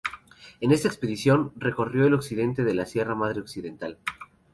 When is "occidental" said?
3.41-3.99